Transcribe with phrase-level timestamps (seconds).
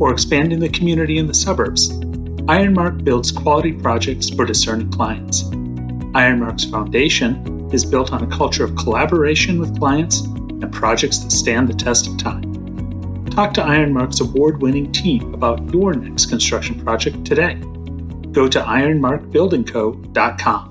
[0.00, 1.90] or expanding the community in the suburbs,
[2.48, 5.44] Ironmark builds quality projects for discerning clients.
[6.14, 11.68] Ironmark's foundation is built on a culture of collaboration with clients and projects that stand
[11.68, 12.42] the test of time.
[13.26, 17.54] Talk to Ironmark's award winning team about your next construction project today.
[18.32, 20.68] Go to ironmarkbuildingco.com.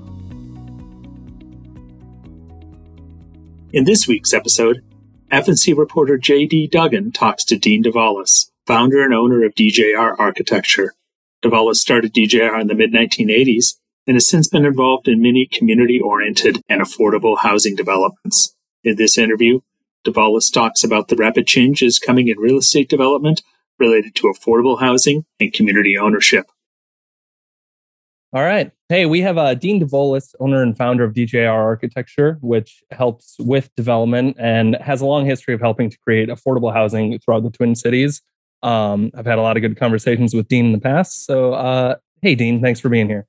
[3.72, 4.84] In this week's episode,
[5.32, 6.68] FNC reporter J.D.
[6.68, 10.94] Duggan talks to Dean Dovolis, founder and owner of DJR Architecture.
[11.44, 13.74] Dovolis started DJR in the mid 1980s
[14.06, 18.56] and has since been involved in many community oriented and affordable housing developments.
[18.82, 19.60] In this interview,
[20.06, 23.42] Dovolis talks about the rapid changes coming in real estate development
[23.78, 26.46] related to affordable housing and community ownership.
[28.32, 28.72] All right.
[28.88, 33.68] Hey, we have uh, Dean Dovolis, owner and founder of DJR Architecture, which helps with
[33.76, 37.74] development and has a long history of helping to create affordable housing throughout the Twin
[37.74, 38.22] Cities.
[38.62, 41.24] Um, I've had a lot of good conversations with Dean in the past.
[41.26, 43.26] So, uh, hey, Dean, thanks for being here.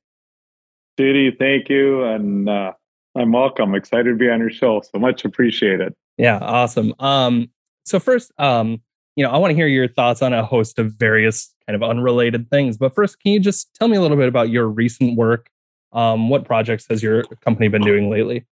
[0.98, 2.04] J.D., thank you.
[2.04, 2.74] And uh,
[3.16, 3.74] I'm welcome.
[3.74, 4.82] Excited to be on your show.
[4.82, 5.94] So much appreciated.
[6.18, 6.94] Yeah, awesome.
[7.00, 7.50] Um,
[7.86, 8.82] so, first, um,
[9.16, 11.88] you know, I want to hear your thoughts on a host of various kind of
[11.88, 12.78] unrelated things.
[12.78, 15.50] But first, can you just tell me a little bit about your recent work?
[15.92, 18.46] Um, what projects has your company been doing lately?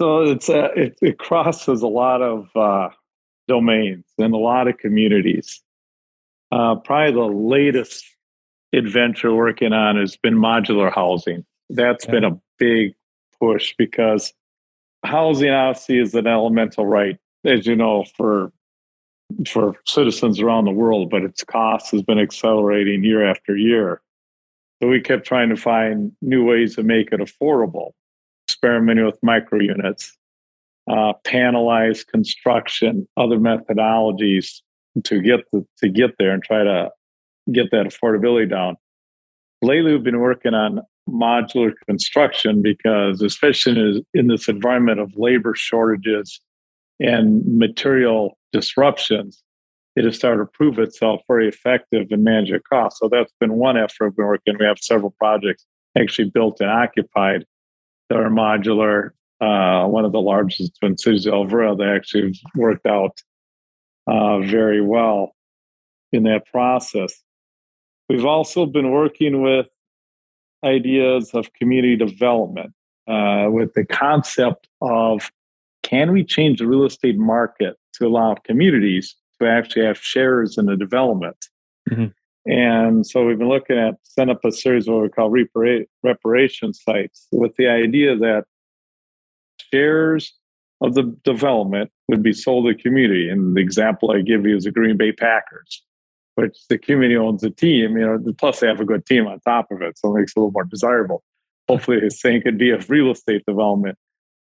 [0.00, 2.88] So it's uh, it, it crosses a lot of uh,
[3.48, 5.60] domains and a lot of communities.
[6.52, 8.04] Uh, probably the latest
[8.74, 11.46] adventure working on has been modular housing.
[11.70, 12.10] That's yeah.
[12.10, 12.94] been a big
[13.40, 14.34] push because
[15.02, 18.52] housing obviously is an elemental right, as you know, for
[19.48, 24.02] for citizens around the world, but its cost has been accelerating year after year.
[24.82, 27.92] So we kept trying to find new ways to make it affordable,
[28.46, 30.18] experimenting with micro units,
[30.86, 34.60] uh, panelized construction, other methodologies
[35.04, 36.90] to get the, to get there and try to
[37.52, 38.76] get that affordability down.
[39.62, 46.40] Lately, we've been working on modular construction because, especially in this environment of labor shortages
[47.00, 49.42] and material disruptions,
[49.96, 53.00] it has started to prove itself very effective in managing costs.
[53.00, 54.56] So that's been one effort we've been working.
[54.58, 55.66] We have several projects
[55.98, 57.44] actually built and occupied
[58.08, 59.10] that are modular.
[59.40, 63.20] Uh, one of the largest Twin Cities, Elvira, they actually worked out
[64.06, 65.34] uh, very well
[66.12, 67.22] in that process.
[68.08, 69.66] We've also been working with
[70.64, 72.72] ideas of community development
[73.08, 75.30] uh, with the concept of
[75.82, 80.66] can we change the real estate market to allow communities to actually have shares in
[80.66, 81.36] the development?
[81.90, 82.06] Mm-hmm.
[82.50, 85.86] And so we've been looking at set up a series of what we call repara-
[86.02, 88.44] reparation sites with the idea that
[89.72, 90.32] shares
[90.82, 93.28] of the development would be sold to the community.
[93.28, 95.82] And the example I give you is the Green Bay Packers,
[96.34, 99.40] which the community owns the team, you know, plus they have a good team on
[99.40, 99.98] top of it.
[99.98, 101.22] So it makes it a little more desirable.
[101.68, 103.96] Hopefully the same could be a real estate development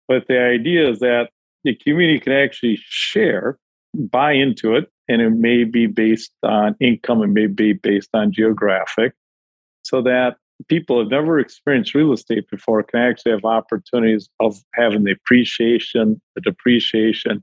[0.09, 1.31] but the idea is that
[1.65, 3.59] the community can actually share,
[3.95, 8.33] buy into it, and it may be based on income, it may be based on
[8.33, 9.15] geographic,
[9.83, 10.37] so that
[10.69, 16.21] people have never experienced real estate before can actually have opportunities of having the appreciation,
[16.35, 17.43] the depreciation,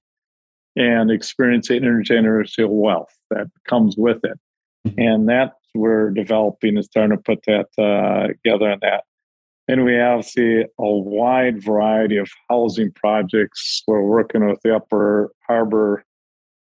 [0.75, 4.39] and experiencing intergenerational wealth that comes with it.
[4.87, 4.99] Mm-hmm.
[4.99, 9.03] And that's where developing is starting to put that uh, together on that.
[9.67, 13.83] And we have see a wide variety of housing projects.
[13.87, 16.03] We're working with the Upper Harbor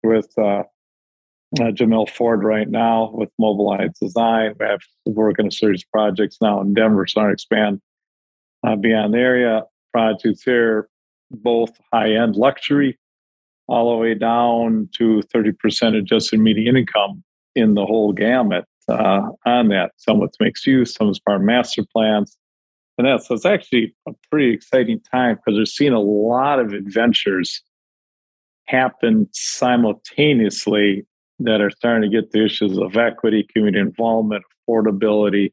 [0.02, 0.62] with uh,
[1.60, 4.54] uh, Jamil Ford right now with Mobilize Design.
[4.58, 7.80] We have working a series of projects now in Denver, starting to expand
[8.66, 9.62] uh, beyond the area.
[9.92, 10.88] Projects here,
[11.30, 12.98] both high end luxury,
[13.68, 17.22] all the way down to 30% adjusted median income
[17.54, 19.92] in the whole gamut uh, on that.
[19.96, 22.36] Some with mixed use, some as part of master plans
[22.98, 23.22] and that.
[23.22, 27.62] So it's actually a pretty exciting time because we're seeing a lot of adventures
[28.66, 31.06] happen simultaneously
[31.38, 35.52] that are starting to get the issues of equity, community involvement, affordability,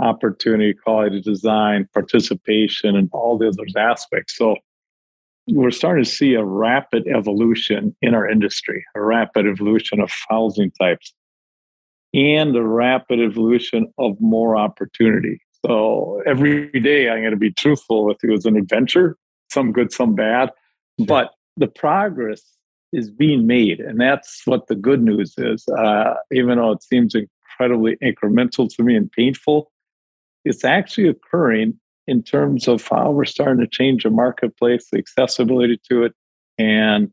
[0.00, 4.36] opportunity, quality design, participation, and all the other aspects.
[4.36, 4.56] So
[5.48, 10.70] we're starting to see a rapid evolution in our industry, a rapid evolution of housing
[10.72, 11.14] types.
[12.14, 15.40] and a rapid evolution of more opportunity.
[15.64, 19.16] So every day I'm going to be truthful with you as an adventure,
[19.50, 20.50] some good, some bad.
[20.98, 22.42] But the progress
[22.92, 23.80] is being made.
[23.80, 25.66] And that's what the good news is.
[25.68, 29.70] Uh, even though it seems incredibly incremental to me and painful,
[30.44, 35.80] it's actually occurring in terms of how we're starting to change the marketplace, the accessibility
[35.88, 36.12] to it,
[36.58, 37.12] and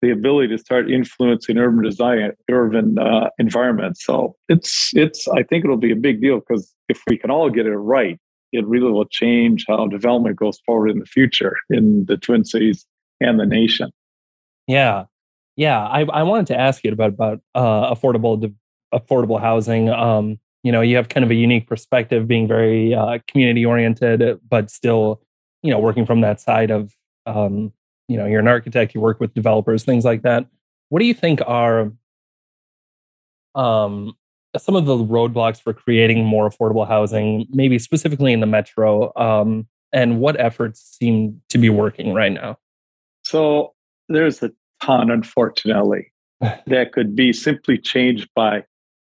[0.00, 4.04] the ability to start influencing urban design, urban uh, environments.
[4.04, 5.28] So it's it's.
[5.28, 8.18] I think it'll be a big deal because if we can all get it right,
[8.52, 12.86] it really will change how development goes forward in the future in the Twin Cities
[13.20, 13.90] and the nation.
[14.66, 15.04] Yeah,
[15.56, 15.80] yeah.
[15.80, 18.54] I, I wanted to ask you about about uh, affordable
[18.92, 19.88] affordable housing.
[19.90, 24.40] Um, you know, you have kind of a unique perspective, being very uh, community oriented,
[24.48, 25.20] but still,
[25.62, 26.94] you know, working from that side of,
[27.26, 27.70] um,
[28.08, 30.46] you know, you're an architect, you work with developers, things like that.
[30.88, 31.92] What do you think are
[33.54, 34.16] um,
[34.56, 39.12] some of the roadblocks for creating more affordable housing, maybe specifically in the metro?
[39.16, 42.56] Um, and what efforts seem to be working right now?
[43.22, 43.73] So
[44.08, 44.50] there's a
[44.82, 48.64] ton, unfortunately, that could be simply changed by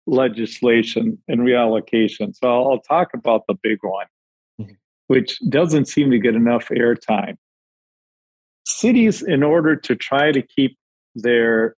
[0.07, 2.35] legislation and reallocation.
[2.35, 4.05] So I'll, talk about the big one,
[4.61, 4.73] mm-hmm.
[5.07, 7.37] which doesn't seem to get enough airtime.
[8.65, 10.77] Cities, in order to try to keep
[11.15, 11.75] their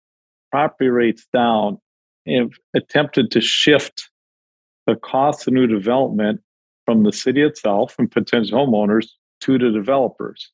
[0.51, 1.79] property rates down,
[2.27, 4.09] have attempted to shift
[4.87, 6.41] the cost of new development
[6.85, 9.07] from the city itself and potential homeowners
[9.41, 10.51] to the developers.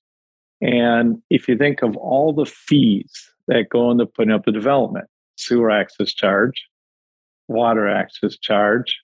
[0.61, 3.11] And if you think of all the fees
[3.47, 6.67] that go into putting up a development, sewer access charge,
[7.47, 8.99] water access charge,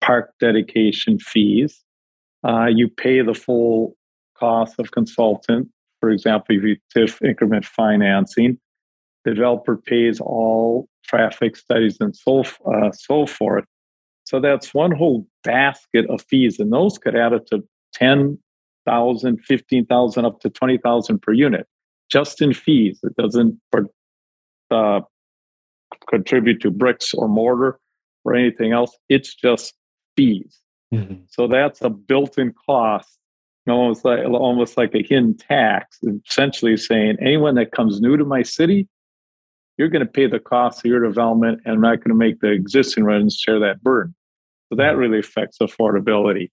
[0.00, 1.82] park dedication fees.
[2.46, 3.96] Uh, you pay the full
[4.38, 5.68] cost of consultant.
[6.00, 8.58] For example, if you TIF increment financing,
[9.24, 13.64] the developer pays all traffic studies and so uh, so forth.
[14.24, 17.62] So that's one whole basket of fees, and those could add up to
[18.86, 21.66] 10,000, 15,000, up to 20,000 per unit
[22.10, 23.00] just in fees.
[23.02, 23.60] It doesn't
[24.70, 25.00] uh,
[26.08, 27.78] contribute to bricks or mortar
[28.24, 28.96] or anything else.
[29.08, 29.74] It's just
[30.16, 30.60] fees.
[30.92, 31.24] Mm-hmm.
[31.28, 33.18] So that's a built-in cost,
[33.68, 35.98] almost like almost like a hidden tax,
[36.28, 38.88] essentially saying anyone that comes new to my city,
[39.78, 42.40] you're going to pay the cost of your development, and I'm not going to make
[42.40, 44.14] the existing residents share that burden.
[44.68, 45.00] So that mm-hmm.
[45.00, 46.50] really affects affordability.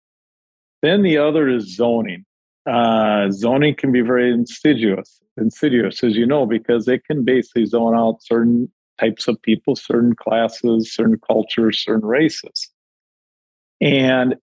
[0.83, 2.25] Then the other is zoning.
[2.69, 7.95] Uh, zoning can be very insidious, insidious, as you know, because it can basically zone
[7.95, 12.69] out certain types of people, certain classes, certain cultures, certain races.
[13.81, 14.35] And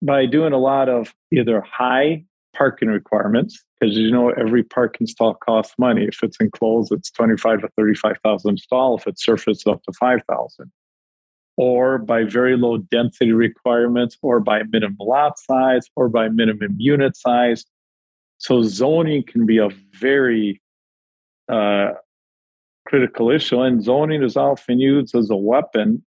[0.00, 2.24] by doing a lot of either high
[2.56, 6.04] parking requirements, because you know every parking stall costs money.
[6.04, 8.96] If it's enclosed, it's twenty-five to thirty-five thousand stall.
[8.96, 10.70] If it's surface, up to five thousand.
[11.62, 17.14] Or by very low density requirements, or by minimum lot size, or by minimum unit
[17.16, 17.66] size.
[18.38, 20.62] So zoning can be a very
[21.52, 21.90] uh,
[22.86, 26.02] critical issue, and zoning is often used as a weapon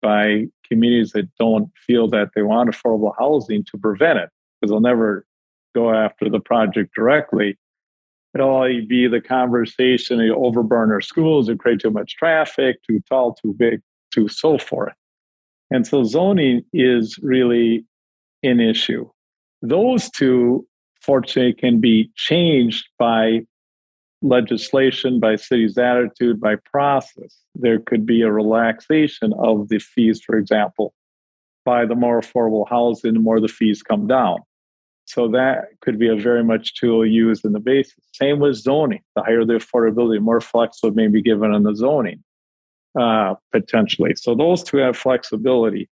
[0.00, 4.30] by communities that don't feel that they want affordable housing to prevent it,
[4.60, 5.26] because they'll never
[5.74, 7.58] go after the project directly.
[8.34, 13.34] It'll be the conversation, you overburn our schools, it create too much traffic, too tall,
[13.34, 13.82] too big,
[14.14, 14.94] too so forth.
[15.70, 17.84] And so zoning is really
[18.42, 19.08] an issue.
[19.62, 20.66] Those two,
[21.00, 23.40] fortunately, can be changed by
[24.22, 27.38] legislation, by city's attitude, by process.
[27.54, 30.94] There could be a relaxation of the fees, for example,
[31.64, 34.38] by the more affordable housing, the more the fees come down.
[35.06, 37.94] So that could be a very much tool used in the basis.
[38.12, 39.02] Same with zoning.
[39.14, 42.22] The higher the affordability, more flexibility may be given on the zoning
[42.98, 44.14] uh, potentially.
[44.16, 45.88] So those two have flexibility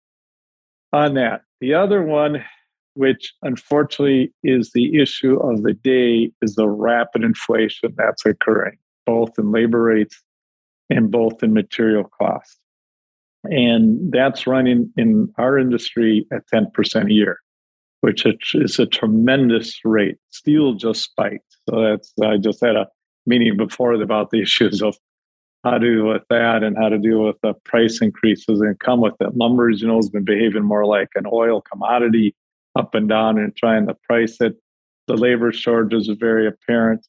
[0.93, 1.43] on that.
[1.61, 2.45] The other one
[2.95, 9.39] which unfortunately is the issue of the day, is the rapid inflation that's occurring, both
[9.39, 10.23] in labor rates
[10.91, 12.59] and both in material costs.
[13.45, 17.39] And that's running in our industry at 10% a year,
[18.03, 20.17] which is a tremendous rate.
[20.31, 21.57] Steel just spiked.
[21.69, 22.89] So that's, I just had a
[23.27, 24.97] meeting before about the issues of
[25.65, 29.01] how to deal with that and how to deal with the price increases and come
[29.01, 29.37] with it.
[29.37, 32.35] Lumber, you know, has been behaving more like an oil commodity
[32.77, 34.57] up and down and trying to price it.
[35.07, 37.07] The labor shortage is very apparent.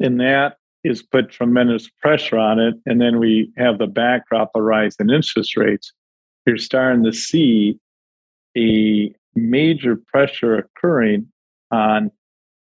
[0.00, 2.74] And that is put tremendous pressure on it.
[2.86, 5.92] And then we have the backdrop of rise in interest rates.
[6.46, 7.78] You're starting to see
[8.56, 11.26] a major pressure occurring
[11.70, 12.10] on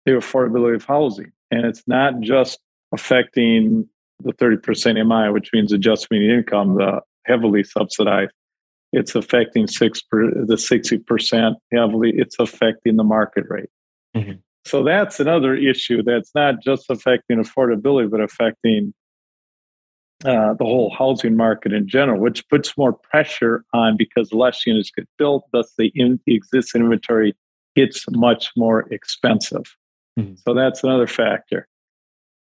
[0.05, 1.31] the affordability of housing.
[1.51, 2.59] And it's not just
[2.93, 3.87] affecting
[4.21, 8.31] the 30% MI, which means adjustment income, the heavily subsidized.
[8.91, 12.11] It's affecting six per, the sixty percent heavily.
[12.15, 13.69] It's affecting the market rate.
[14.17, 14.39] Mm-hmm.
[14.65, 18.93] So that's another issue that's not just affecting affordability, but affecting
[20.25, 24.91] uh, the whole housing market in general, which puts more pressure on because less units
[24.91, 27.33] get built, thus the, in, the existing inventory
[27.75, 29.77] gets much more expensive.
[30.19, 30.33] Mm-hmm.
[30.45, 31.68] So that's another factor.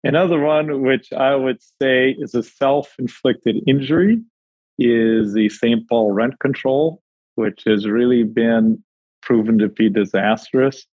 [0.07, 4.19] Another one, which I would say is a self inflicted injury,
[4.79, 5.87] is the St.
[5.89, 7.01] Paul rent control,
[7.35, 8.83] which has really been
[9.21, 10.85] proven to be disastrous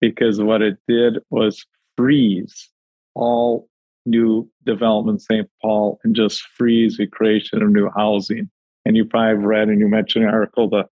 [0.00, 1.64] because what it did was
[1.96, 2.70] freeze
[3.14, 3.68] all
[4.06, 5.50] new development in St.
[5.60, 8.50] Paul and just freeze the creation of new housing.
[8.86, 10.84] And you probably have read and you mentioned an article the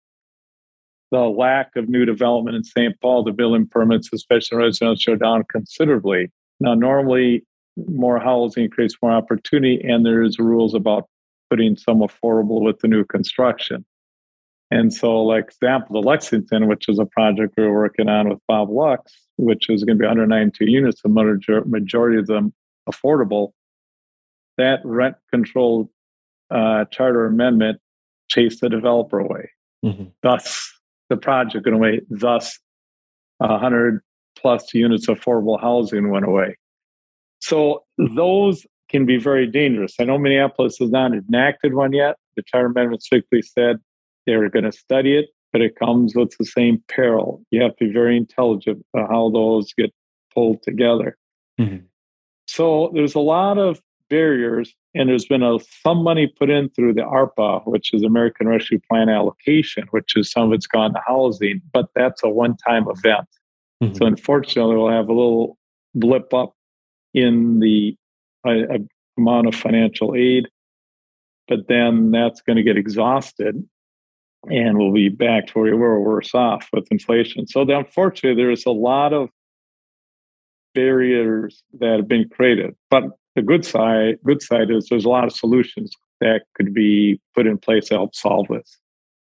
[1.12, 2.94] the lack of new development in St.
[3.00, 6.30] Paul, the building permits, especially residential, down considerably.
[6.60, 7.44] Now, normally
[7.76, 11.08] more housing creates more opportunity, and there's rules about
[11.48, 13.84] putting some affordable with the new construction.
[14.70, 18.38] And so, like example, the Lexington, which is a project we are working on with
[18.46, 21.08] Bob Lux, which is going to be 192 units, the
[21.66, 22.52] majority of them
[22.88, 23.50] affordable.
[24.58, 25.88] That rent controlled
[26.50, 27.80] uh, charter amendment
[28.28, 29.50] chased the developer away.
[29.84, 30.04] Mm-hmm.
[30.22, 30.72] Thus,
[31.08, 32.00] the project went away.
[32.08, 32.58] Thus,
[33.38, 34.00] 100
[34.36, 36.56] plus units of affordable housing went away.
[37.40, 39.94] So those can be very dangerous.
[40.00, 42.16] I know Minneapolis has not enacted one yet.
[42.36, 43.76] The charter amendment strictly said
[44.26, 47.42] they were going to study it, but it comes with the same peril.
[47.50, 49.92] You have to be very intelligent about how those get
[50.34, 51.16] pulled together.
[51.60, 51.84] Mm-hmm.
[52.46, 56.94] So there's a lot of barriers, and there's been a, some money put in through
[56.94, 61.00] the ARPA, which is American Rescue Plan allocation, which is some of it's gone to
[61.06, 63.28] housing, but that's a one-time event.
[63.82, 63.94] Mm-hmm.
[63.94, 65.56] So unfortunately, we'll have a little
[65.94, 66.54] blip up
[67.14, 67.96] in the
[68.46, 68.78] uh,
[69.18, 70.48] amount of financial aid,
[71.48, 73.64] but then that's going to get exhausted
[74.48, 77.46] and we'll be back to where we were worse off with inflation.
[77.46, 79.28] So, unfortunately, there's a lot of
[80.74, 82.74] barriers that have been created.
[82.90, 87.20] But the good side, good side is there's a lot of solutions that could be
[87.34, 88.78] put in place to help solve this.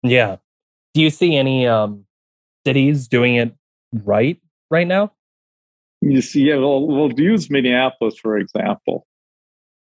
[0.02, 0.38] Yeah.
[0.94, 2.06] Do you see any um,
[2.66, 3.54] cities doing it
[4.04, 5.12] right right now?
[6.04, 9.08] You see, yeah, we'll, we'll use Minneapolis for example,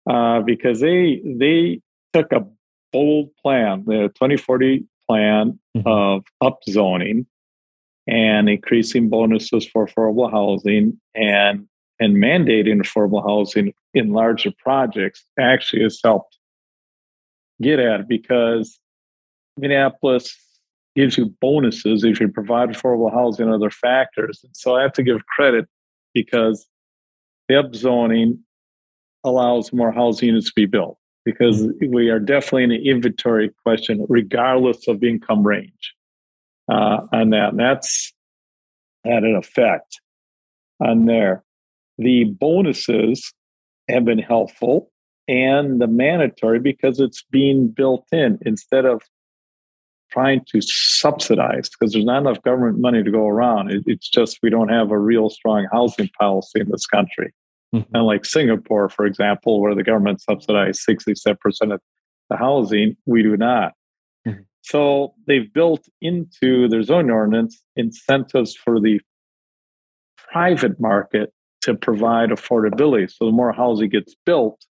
[0.08, 1.80] uh, because they they
[2.12, 2.46] took a
[2.92, 5.88] bold plan, the 2040 plan mm-hmm.
[5.88, 7.26] of upzoning
[8.06, 11.66] and increasing bonuses for affordable housing and
[12.00, 16.38] and mandating affordable housing in larger projects actually has helped
[17.60, 18.78] get at it because
[19.56, 20.36] Minneapolis
[20.96, 24.40] gives you bonuses if you provide affordable housing and other factors.
[24.44, 25.68] And so I have to give credit
[26.14, 26.66] because
[27.48, 28.38] the upzoning
[29.24, 31.94] allows more housing units to be built because mm-hmm.
[31.94, 35.94] we are definitely in an inventory question regardless of income range
[36.70, 37.50] uh, on that.
[37.50, 38.12] And that's
[39.04, 40.00] had an effect
[40.80, 41.44] on there.
[41.98, 43.32] The bonuses
[43.88, 44.90] have been helpful
[45.28, 49.02] and the mandatory because it's being built in instead of
[50.12, 53.70] trying to subsidize because there's not enough government money to go around.
[53.70, 57.32] It, it's just we don't have a real strong housing policy in this country.
[57.74, 57.94] Mm-hmm.
[57.94, 61.36] Unlike Singapore, for example, where the government subsidizes 67%
[61.72, 61.80] of
[62.28, 63.72] the housing, we do not.
[64.26, 64.42] Mm-hmm.
[64.60, 69.00] So they've built into their zoning ordinance incentives for the
[70.30, 73.10] private market to provide affordability.
[73.10, 74.64] So the more housing gets built,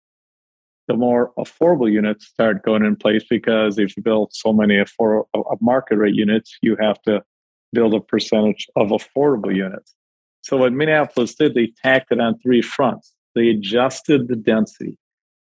[0.90, 5.28] the more affordable units start going in place because if you build so many affordable
[5.36, 7.24] uh, market rate units, you have to
[7.72, 9.94] build a percentage of affordable units.
[10.42, 13.14] So what Minneapolis did, they tacked it on three fronts.
[13.36, 14.98] They adjusted the density.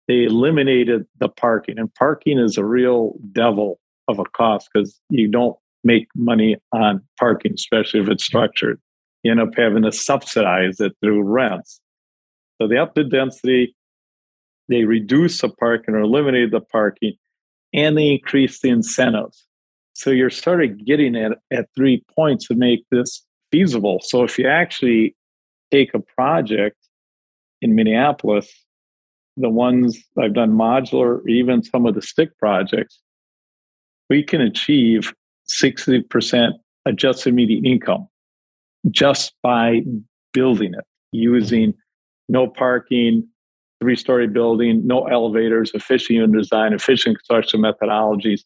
[0.08, 5.28] They eliminated the parking, and parking is a real devil of a cost because you
[5.28, 8.80] don't make money on parking, especially if it's structured.
[9.22, 11.80] You end up having to subsidize it through rents.
[12.60, 13.74] So they upped the density,
[14.68, 17.14] they reduce the parking or eliminate the parking,
[17.72, 19.46] and they increase the incentives.
[19.94, 24.00] So you're sort of getting at, at three points to make this feasible.
[24.02, 25.14] So if you actually
[25.70, 26.76] take a project
[27.62, 28.52] in Minneapolis,
[29.36, 33.00] the ones I've done modular, even some of the stick projects,
[34.08, 35.12] we can achieve
[35.48, 36.52] 60%
[36.86, 38.08] adjusted median income
[38.90, 39.82] just by
[40.32, 41.74] building it using
[42.28, 43.26] no parking,
[43.80, 48.40] three story building, no elevators, efficient unit design, efficient construction methodologies.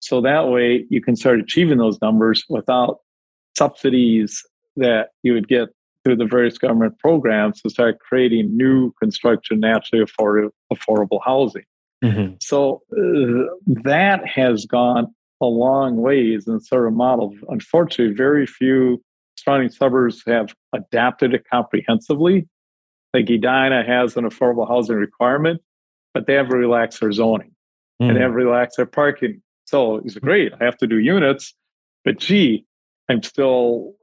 [0.00, 2.98] So that way you can start achieving those numbers without
[3.56, 4.42] subsidies
[4.76, 5.68] that you would get
[6.04, 11.64] through the various government programs to start creating new construction naturally affordable, affordable housing.
[12.04, 12.34] Mm-hmm.
[12.42, 17.34] So uh, that has gone a long ways in sort of model.
[17.48, 19.02] Unfortunately, very few
[19.36, 22.46] surrounding suburbs have adapted it comprehensively.
[23.14, 25.62] Like Edina has an affordable housing requirement,
[26.12, 27.52] but they have relaxed their zoning
[28.02, 28.08] mm.
[28.08, 29.40] and they have relaxed their parking.
[29.66, 30.52] So it's great.
[30.60, 31.54] I have to do units,
[32.04, 32.66] but gee,
[33.08, 33.94] I'm still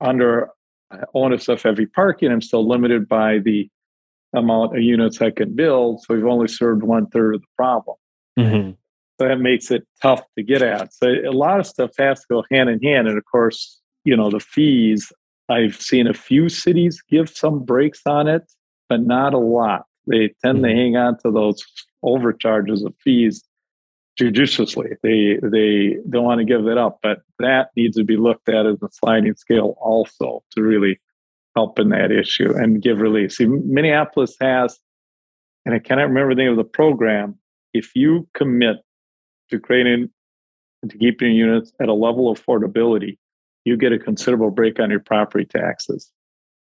[0.00, 0.50] under
[1.14, 2.30] onus of heavy parking.
[2.30, 3.70] I'm still limited by the
[4.34, 6.02] amount of units I can build.
[6.02, 7.96] So we've only served one third of the problem.
[8.38, 8.70] Mm-hmm.
[9.20, 10.92] So that makes it tough to get at.
[10.94, 13.08] So a lot of stuff has to go hand in hand.
[13.08, 15.12] And of course, you know, the fees,
[15.52, 18.50] I've seen a few cities give some breaks on it,
[18.88, 19.84] but not a lot.
[20.06, 20.64] They tend mm-hmm.
[20.64, 21.62] to hang on to those
[22.02, 23.44] overcharges of fees
[24.18, 24.90] judiciously.
[25.02, 28.66] They they don't want to give it up, but that needs to be looked at
[28.66, 31.00] as a sliding scale also to really
[31.54, 33.32] help in that issue and give relief.
[33.32, 34.78] See, Minneapolis has,
[35.66, 37.38] and I cannot remember the name of the program.
[37.74, 38.76] If you commit
[39.50, 40.10] to creating
[40.88, 43.18] to keeping units at a level of affordability,
[43.64, 46.10] you get a considerable break on your property taxes.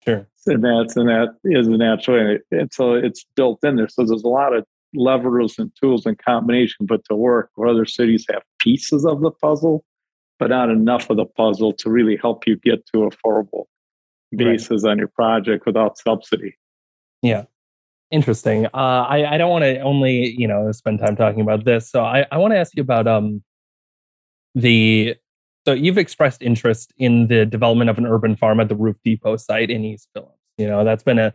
[0.04, 0.26] Sure.
[0.46, 2.40] And that's and that is a natural way.
[2.50, 3.88] And so it's built in there.
[3.88, 4.64] So there's a lot of
[4.94, 9.30] levers and tools in combination, but to work where other cities have pieces of the
[9.30, 9.84] puzzle,
[10.38, 13.64] but not enough of the puzzle to really help you get to affordable
[14.34, 14.92] bases right.
[14.92, 16.56] on your project without subsidy.
[17.22, 17.44] Yeah.
[18.10, 18.66] Interesting.
[18.66, 21.90] Uh, I, I don't want to only, you know, spend time talking about this.
[21.90, 23.42] So I, I want to ask you about um
[24.54, 25.14] the
[25.68, 29.36] so you've expressed interest in the development of an urban farm at the Roof Depot
[29.36, 30.32] site in East Phillips.
[30.56, 31.34] You know, that's been a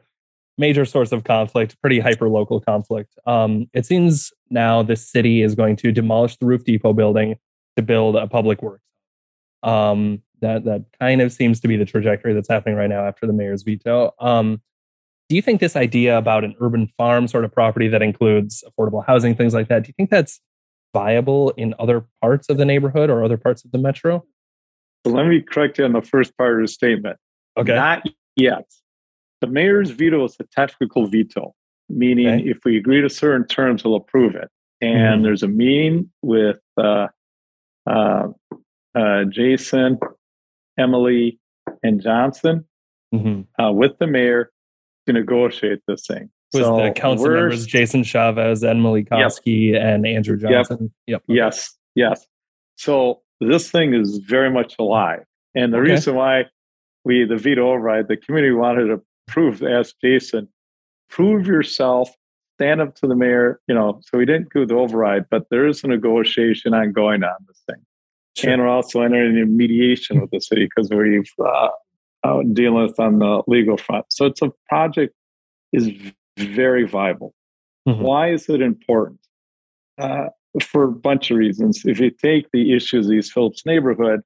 [0.57, 3.13] major source of conflict, pretty hyper local conflict.
[3.27, 7.35] Um, it seems now the city is going to demolish the Roof Depot building
[7.75, 8.81] to build a public works.
[9.61, 13.27] Um, that that kind of seems to be the trajectory that's happening right now after
[13.27, 14.15] the mayor's veto.
[14.19, 14.63] Um,
[15.29, 19.05] do you think this idea about an urban farm sort of property that includes affordable
[19.05, 20.41] housing, things like that, do you think that's
[20.93, 24.23] viable in other parts of the neighborhood or other parts of the metro?
[25.05, 27.17] So let me correct you on the first part of the statement.
[27.57, 27.75] Okay.
[27.75, 28.03] Not
[28.35, 28.65] yet.
[29.41, 31.53] The mayor's veto is a technical veto,
[31.89, 32.49] meaning okay.
[32.49, 34.49] if we agree to certain terms, he'll approve it.
[34.81, 35.23] And mm-hmm.
[35.23, 37.07] there's a meeting with uh,
[37.89, 38.27] uh,
[38.95, 39.99] uh, Jason,
[40.77, 41.39] Emily,
[41.81, 42.65] and Johnson
[43.13, 43.63] mm-hmm.
[43.63, 44.51] Uh, with the mayor
[45.07, 46.29] to negotiate this thing.
[46.53, 49.81] Was so the council members Jason Chavez, Emily Koski, yep.
[49.81, 50.91] and Andrew Johnson?
[51.07, 51.23] Yep.
[51.27, 51.35] yep.
[51.35, 51.77] Yes.
[51.95, 52.25] Yes.
[52.75, 55.23] So this thing is very much alive.
[55.55, 55.91] And the okay.
[55.91, 56.45] reason why
[57.05, 60.47] we, the veto override, the community wanted to prove, ask Jason,
[61.09, 62.09] prove yourself,
[62.55, 65.67] stand up to the mayor, you know, so we didn't do the override, but there
[65.67, 67.83] is a negotiation ongoing on this thing.
[68.35, 68.51] Sure.
[68.51, 71.69] And we're also entering into mediation with the city because we've uh,
[72.23, 74.05] uh, dealing with on the legal front.
[74.09, 75.13] So it's a project
[75.71, 75.89] is
[76.37, 77.33] very viable.
[77.87, 78.01] Mm-hmm.
[78.01, 79.19] Why is it important?
[79.97, 80.27] Uh,
[80.61, 81.83] for a bunch of reasons.
[81.85, 84.21] If you take the issues of East Phillips neighborhood,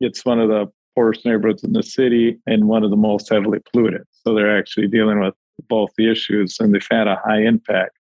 [0.00, 3.58] it's one of the poorest neighborhoods in the city and one of the most heavily
[3.70, 4.02] polluted.
[4.10, 5.34] So they're actually dealing with
[5.68, 7.98] both the issues and they've had a high impact.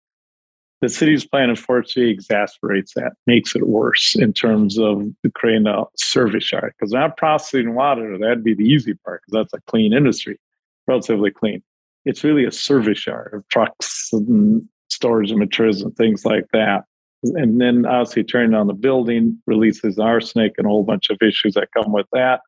[0.82, 5.02] The city's plan, unfortunately, exasperates that, makes it worse in terms of
[5.34, 6.74] creating a service yard.
[6.78, 10.38] Because not processing water, that'd be the easy part because that's a clean industry,
[10.86, 11.62] relatively clean.
[12.06, 16.84] It's really a service yard of trucks and storage of materials and things like that
[17.22, 21.54] and then obviously turning on the building releases arsenic and a whole bunch of issues
[21.54, 22.40] that come with that.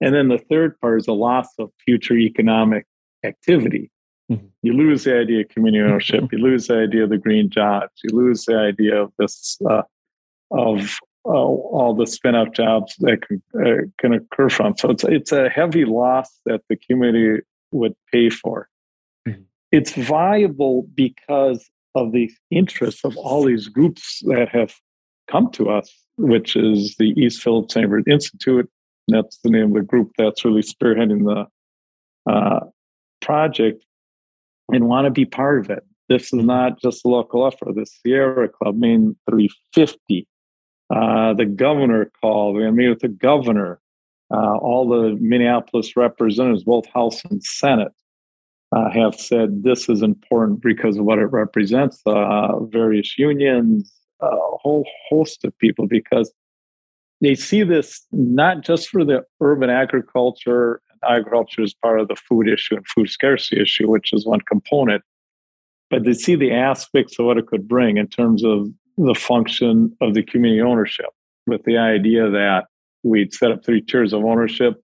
[0.00, 2.86] And then the third part is the loss of future economic
[3.24, 3.90] activity.
[4.30, 4.46] Mm-hmm.
[4.62, 6.24] You lose the idea of community ownership.
[6.30, 7.92] You lose the idea of the green jobs.
[8.04, 9.82] You lose the idea of this uh,
[10.50, 14.76] of uh, all the spin-off jobs that can uh, can occur from.
[14.76, 18.68] So it's it's a heavy loss that the community would pay for.
[19.72, 19.78] Mm-hmm.
[19.78, 24.74] It's viable because of the interests of all these groups that have
[25.28, 28.70] come to us, which is the East Phillips Neighborhood Institute.
[29.08, 32.60] That's the name of the group that's really spearheading the uh,
[33.20, 33.84] project
[34.72, 35.82] and want to be part of it.
[36.08, 37.74] This is not just a local effort.
[37.74, 40.26] The Sierra Club, Main 350,
[40.94, 42.56] uh, the governor called.
[42.56, 43.80] We met with the governor,
[44.32, 47.92] uh, all the Minneapolis representatives, both House and Senate
[48.72, 54.28] uh, have said this is important because of what it represents, uh, various unions, a
[54.30, 56.32] whole host of people, because
[57.20, 62.48] they see this not just for the urban agriculture, agriculture is part of the food
[62.48, 65.02] issue and food scarcity issue, which is one component,
[65.90, 69.96] but they see the aspects of what it could bring in terms of the function
[70.00, 71.06] of the community ownership,
[71.46, 72.66] with the idea that
[73.02, 74.82] we'd set up three tiers of ownership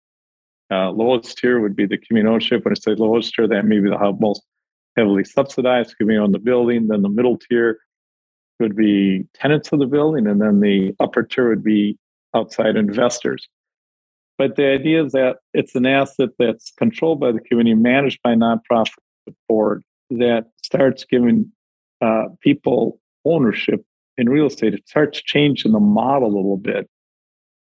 [0.70, 2.64] uh, lowest tier would be the community ownership.
[2.64, 4.42] When I say lowest tier, that may be the most
[4.96, 6.88] heavily subsidized community on the building.
[6.88, 7.78] Then the middle tier
[8.61, 11.98] would be tenants of the building, and then the upper tier would be
[12.35, 13.48] outside investors.
[14.38, 18.33] But the idea is that it's an asset that's controlled by the community, managed by
[18.33, 18.94] a nonprofit
[19.48, 21.52] board that starts giving
[22.00, 23.85] uh, people ownership
[24.16, 24.74] in real estate.
[24.74, 26.88] It starts changing the model a little bit,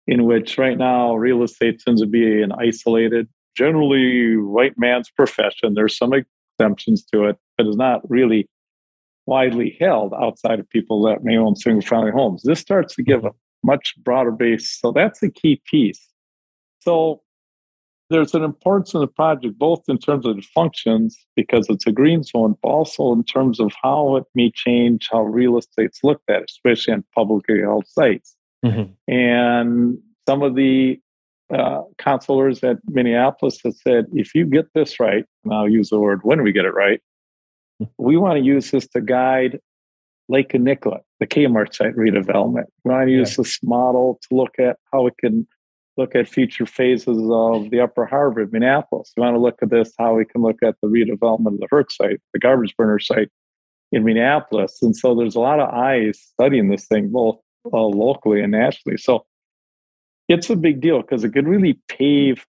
[0.08, 5.74] in which right now real estate tends to be an isolated, generally white man's profession.
[5.74, 8.50] There's some exemptions to it, but it's not really
[9.26, 12.44] widely held outside of people that may own single family homes.
[12.44, 13.32] This starts to give a
[13.64, 14.80] much broader base.
[14.80, 16.08] So that's the key piece.
[16.80, 17.22] So
[18.10, 21.92] there's an importance in the project, both in terms of the functions, because it's a
[21.92, 26.30] green zone, but also in terms of how it may change how real estate's looked
[26.30, 28.37] at, especially on publicly held sites.
[28.68, 29.14] Mm-hmm.
[29.14, 31.00] And some of the
[31.54, 36.00] uh, counselors at Minneapolis have said, if you get this right, and I'll use the
[36.00, 37.02] word when we get it right,
[37.98, 39.60] we want to use this to guide
[40.30, 42.66] Lake and Nicollet, the Kmart site redevelopment.
[42.84, 43.44] We want to use yeah.
[43.44, 45.48] this model to look at how it can
[45.96, 49.14] look at future phases of the Upper Harbor of Minneapolis.
[49.16, 51.68] We want to look at this, how we can look at the redevelopment of the
[51.72, 53.30] Herc site, the garbage burner site
[53.92, 54.78] in Minneapolis.
[54.82, 58.98] And so there's a lot of eyes studying this thing, both uh, locally and nationally.
[58.98, 59.26] So
[60.28, 62.46] it's a big deal because it could really pave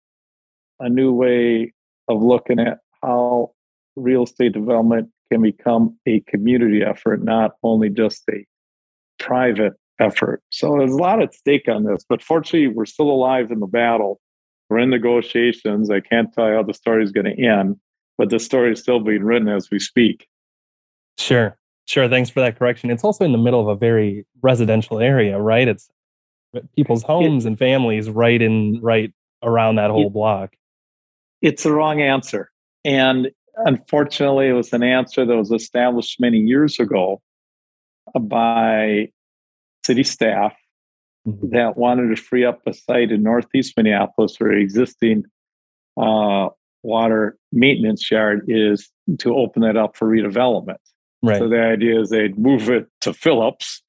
[0.80, 1.72] a new way
[2.08, 3.52] of looking at how
[3.96, 8.44] real estate development can become a community effort, not only just a
[9.18, 10.42] private effort.
[10.50, 13.66] So there's a lot at stake on this, but fortunately, we're still alive in the
[13.66, 14.20] battle.
[14.70, 15.90] We're in negotiations.
[15.90, 17.76] I can't tell you how the story is going to end,
[18.16, 20.28] but the story is still being written as we speak.
[21.18, 21.57] Sure.
[21.88, 22.06] Sure.
[22.06, 22.90] Thanks for that correction.
[22.90, 25.66] It's also in the middle of a very residential area, right?
[25.66, 25.88] It's
[26.76, 29.10] people's homes it, and families right in right
[29.42, 30.54] around that whole it, block.
[31.40, 32.50] It's the wrong answer.
[32.84, 37.22] And unfortunately, it was an answer that was established many years ago
[38.20, 39.10] by
[39.86, 40.52] city staff
[41.26, 41.48] mm-hmm.
[41.56, 45.24] that wanted to free up a site in northeast Minneapolis where existing
[45.98, 46.48] uh,
[46.82, 50.76] water maintenance yard is to open that up for redevelopment.
[51.22, 51.38] Right.
[51.38, 53.82] So the idea is they'd move it to Phillips,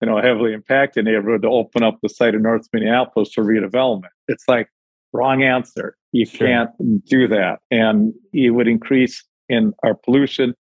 [0.00, 4.10] you know, heavily impacted neighborhood to open up the site of North Minneapolis for redevelopment.
[4.28, 4.68] It's like
[5.12, 5.96] wrong answer.
[6.12, 6.46] You sure.
[6.46, 6.70] can't
[7.06, 7.60] do that.
[7.70, 10.54] And it would increase in our pollution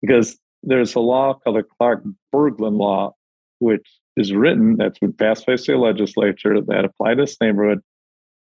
[0.00, 2.04] because there's a law called the Clark
[2.34, 3.14] Berglin law,
[3.58, 7.80] which is written that's been passed by state legislature that apply to this neighborhood,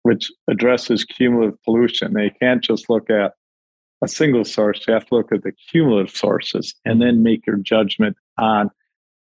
[0.02, 2.14] which addresses cumulative pollution.
[2.14, 3.32] They can't just look at
[4.02, 7.56] a single source, you have to look at the cumulative sources and then make your
[7.56, 8.70] judgment on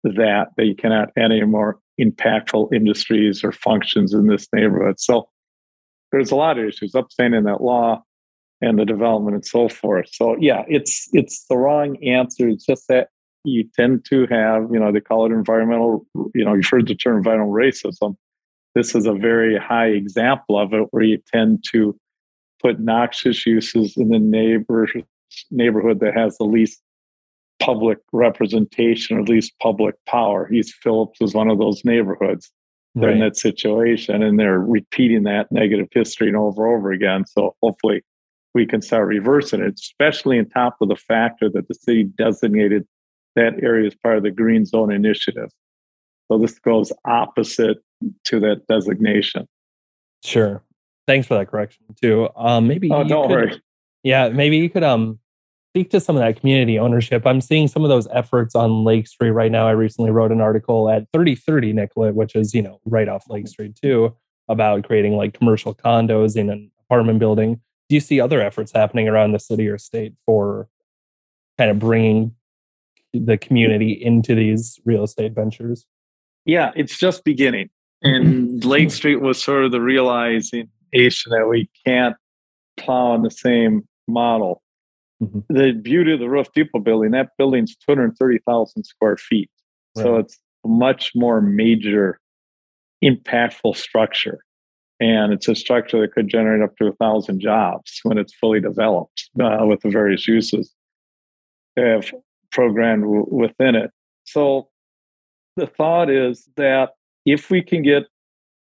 [0.05, 4.99] that, that you cannot add any more impactful industries or functions in this neighborhood.
[4.99, 5.29] So
[6.12, 8.03] there's a lot of issues upstanding that law
[8.61, 10.09] and the development and so forth.
[10.12, 12.49] So yeah, it's it's the wrong answer.
[12.49, 13.09] It's just that
[13.44, 16.94] you tend to have, you know, they call it environmental, you know, you've heard the
[16.94, 18.16] term environmental racism.
[18.75, 21.99] This is a very high example of it where you tend to
[22.61, 24.88] put noxious uses in the neighbor
[25.51, 26.83] neighborhood that has the least
[27.61, 30.51] public representation or least public power.
[30.53, 32.51] East Phillips is one of those neighborhoods.
[32.94, 33.14] They're right.
[33.14, 37.25] in that situation and they're repeating that negative history and over and over again.
[37.27, 38.03] So hopefully
[38.55, 42.87] we can start reversing it, especially on top of the factor that the city designated
[43.37, 45.51] that area as part of the Green Zone Initiative.
[46.27, 47.79] So this goes opposite
[48.25, 49.46] to that designation.
[50.25, 50.62] Sure.
[51.11, 52.29] Thanks for that correction too.
[52.37, 53.62] Um, maybe oh, don't could, worry.
[54.05, 55.18] Yeah, maybe you could um
[55.73, 57.27] speak to some of that community ownership.
[57.27, 59.66] I'm seeing some of those efforts on Lake Street right now.
[59.66, 63.49] I recently wrote an article at 3030 Nicollet, which is you know right off Lake
[63.49, 64.14] Street too,
[64.49, 67.57] about creating like commercial condos in an apartment building.
[67.88, 70.68] Do you see other efforts happening around the city or state for
[71.59, 72.37] kind of bringing
[73.12, 75.87] the community into these real estate ventures?
[76.44, 77.70] Yeah, it's just beginning.
[78.01, 79.81] And Lake Street was sort of the
[80.92, 82.16] realization that we can't
[82.76, 84.62] plow on the same model.
[85.22, 85.40] Mm-hmm.
[85.50, 89.50] The beauty of the Roof Depot building, that building's 230,000 square feet.
[89.96, 90.03] Right.
[90.03, 92.18] So it's a much more major,
[93.05, 94.38] impactful structure.
[94.98, 98.61] And it's a structure that could generate up to a thousand jobs when it's fully
[98.61, 100.74] developed uh, with the various uses.
[101.76, 102.12] They have
[102.53, 103.90] programmed w- within it.
[104.24, 104.68] So
[105.57, 106.90] the thought is that
[107.24, 108.05] if we can get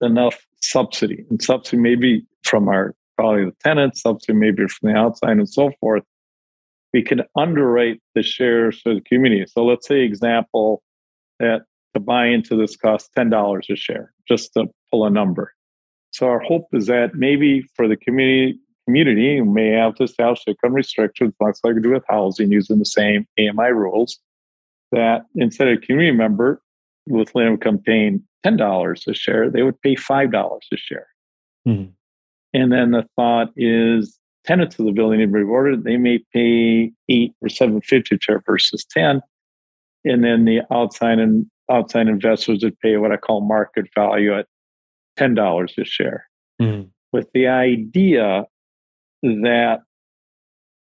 [0.01, 5.37] enough subsidy, and subsidy maybe from our probably the tenants, subsidy maybe from the outside
[5.37, 6.03] and so forth,
[6.93, 9.45] we can underwrite the shares for the community.
[9.47, 10.81] So let's say example
[11.39, 15.53] that to buy into this costs ten dollars a share, just to pull a number.
[16.11, 20.73] So our hope is that maybe for the community community may have to establish income
[20.73, 24.19] restrictions, much like we do with housing, using the same AMI rules.
[24.91, 26.61] that instead of a community member
[27.07, 31.07] with low income paying $10 a share, they would pay $5 a share.
[31.67, 31.91] Mm-hmm.
[32.53, 35.83] And then the thought is tenants of the building to be rewarded.
[35.83, 39.21] They may pay eight or seven fifty a share versus 10.
[40.05, 44.45] And then the outside and outside investors would pay what I call market value at
[45.19, 46.27] $10 a share.
[46.61, 46.89] Mm-hmm.
[47.11, 48.45] With the idea
[49.23, 49.79] that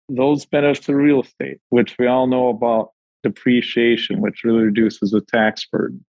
[0.08, 2.90] those benefits of real estate, which we all know about
[3.22, 6.04] depreciation, which really reduces the tax burden,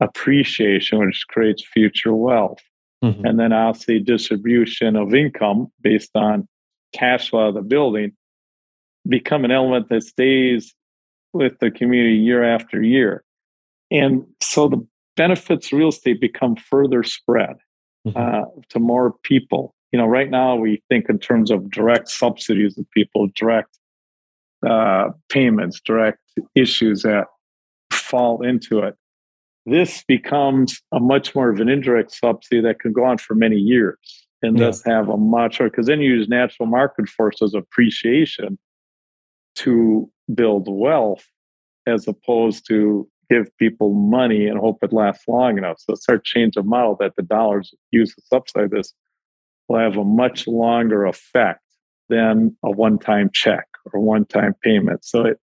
[0.00, 2.58] appreciation, which creates future wealth,
[3.04, 3.24] mm-hmm.
[3.24, 6.46] and then obviously distribution of income based on
[6.92, 8.12] cash flow of the building,
[9.06, 10.74] become an element that stays
[11.32, 13.22] with the community year after year.
[13.90, 17.56] And so the benefits of real estate become further spread
[18.06, 18.16] mm-hmm.
[18.16, 19.74] uh, to more people.
[19.92, 23.77] You know, right now we think in terms of direct subsidies of people, direct
[24.66, 26.18] uh, payments, direct
[26.54, 27.26] issues that
[27.92, 28.94] fall into it.
[29.66, 33.56] This becomes a much more of an indirect subsidy that can go on for many
[33.56, 33.98] years
[34.42, 34.66] and yeah.
[34.66, 38.58] thus have a much because then you use natural market forces appreciation
[39.56, 41.26] to build wealth
[41.86, 45.78] as opposed to give people money and hope it lasts long enough.
[45.80, 48.94] So it's start change of model that the dollars used to subsidize this
[49.68, 51.60] will have a much longer effect
[52.08, 55.04] than a one-time check or one-time payment.
[55.04, 55.38] So it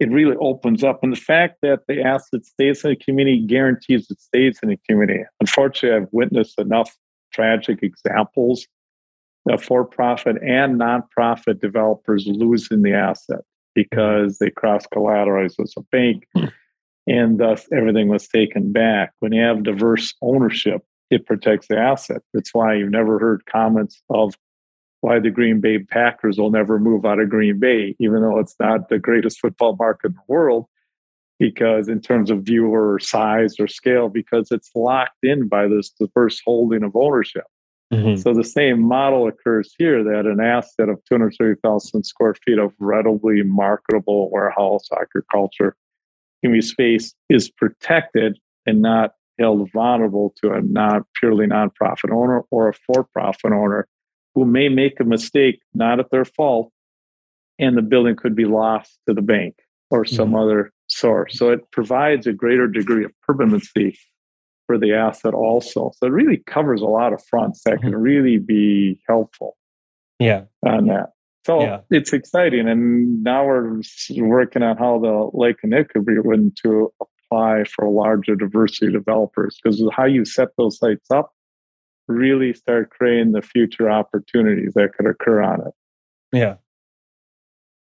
[0.00, 1.00] it really opens up.
[1.02, 4.78] And the fact that the asset stays in the community guarantees it stays in the
[4.88, 5.24] community.
[5.40, 6.96] Unfortunately, I've witnessed enough
[7.34, 8.66] tragic examples
[9.48, 13.40] of for-profit and nonprofit developers losing the asset
[13.74, 16.46] because they cross-collateralized as a bank hmm.
[17.06, 19.12] and thus everything was taken back.
[19.20, 22.22] When you have diverse ownership, it protects the asset.
[22.32, 24.34] That's why you've never heard comments of
[25.00, 28.56] why the Green Bay Packers will never move out of Green Bay, even though it's
[28.60, 30.66] not the greatest football market in the world,
[31.38, 36.40] because in terms of viewer size or scale, because it's locked in by this diverse
[36.44, 37.44] holding of ownership.
[37.92, 38.20] Mm-hmm.
[38.20, 43.42] So the same model occurs here that an asset of 230,000 square feet of readily
[43.42, 45.74] marketable warehouse agriculture
[46.42, 52.68] community space is protected and not held vulnerable to a not purely nonprofit owner or
[52.68, 53.88] a for-profit owner
[54.34, 56.72] who may make a mistake, not at their fault,
[57.58, 59.56] and the building could be lost to the bank
[59.90, 60.36] or some mm-hmm.
[60.36, 61.36] other source.
[61.36, 63.98] So it provides a greater degree of permanency
[64.66, 65.92] for the asset also.
[65.96, 68.00] So it really covers a lot of fronts that can mm-hmm.
[68.00, 69.56] really be helpful.
[70.18, 70.44] Yeah.
[70.66, 71.10] On that.
[71.46, 71.80] So yeah.
[71.90, 72.68] it's exciting.
[72.68, 73.80] And now we're
[74.18, 78.92] working on how the Lake and it could be written to apply for larger diversity
[78.92, 81.32] developers because how you set those sites up
[82.10, 85.74] really start creating the future opportunities that could occur on it.
[86.32, 86.56] Yeah.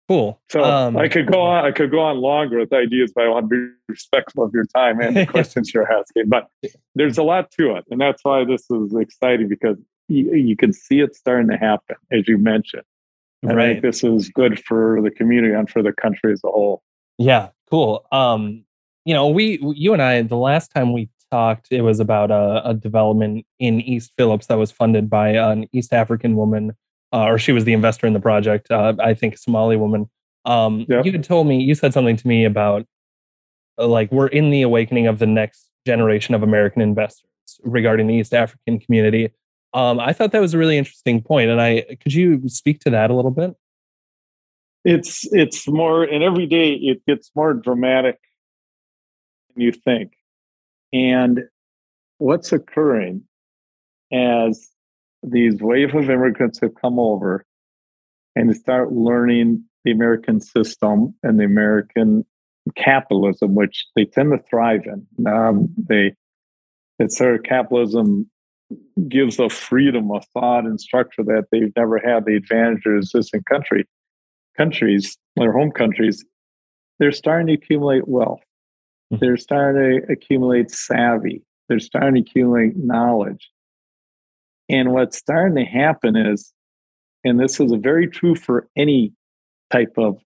[0.07, 0.39] Cool.
[0.51, 1.65] So um, I could go on.
[1.65, 4.65] I could go on longer with ideas, but I want to be respectful of your
[4.65, 6.29] time and the questions you're asking.
[6.29, 6.47] But
[6.93, 10.73] there's a lot to it, and that's why this is exciting because you, you can
[10.73, 12.83] see it starting to happen, as you mentioned.
[13.41, 13.69] And right.
[13.69, 16.83] I think this is good for the community and for the country as a whole.
[17.17, 18.05] Yeah, cool.
[18.11, 18.63] Um,
[19.05, 22.69] you know, we, you and I, the last time we talked, it was about a,
[22.69, 26.73] a development in East Phillips that was funded by an East African woman,
[27.13, 28.71] uh, or she was the investor in the project.
[28.71, 30.09] Uh, I think a Somali woman.
[30.45, 31.05] Um, yep.
[31.05, 32.85] You had told me, you said something to me about
[33.77, 37.29] uh, like we're in the awakening of the next generation of American investors
[37.63, 39.31] regarding the East African community.
[39.73, 42.89] Um, I thought that was a really interesting point, and I could you speak to
[42.91, 43.55] that a little bit?
[44.85, 48.19] It's it's more, and every day it gets more dramatic
[49.53, 50.13] than you think.
[50.93, 51.41] And
[52.17, 53.23] what's occurring
[54.13, 54.69] as
[55.23, 57.45] these wave of immigrants have come over
[58.35, 62.25] and start learning the American system and the American
[62.75, 65.27] capitalism, which they tend to thrive in.
[65.27, 66.13] Um, they,
[66.99, 68.29] it's their capitalism
[69.07, 73.85] gives a freedom of thought and structure that they've never had the advantages in country
[74.57, 76.23] countries, their home countries.
[76.99, 78.39] They're starting to accumulate wealth.
[79.13, 79.23] Mm-hmm.
[79.23, 81.43] They're starting to accumulate savvy.
[81.69, 83.49] They're starting to accumulate knowledge.
[84.69, 86.51] And what's starting to happen is,
[87.23, 89.13] and this is very true for any
[89.71, 90.17] type of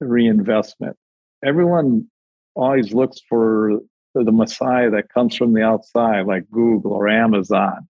[0.00, 0.96] reinvestment,
[1.44, 2.06] everyone
[2.54, 3.80] always looks for
[4.14, 7.88] the messiah that comes from the outside, like Google or Amazon.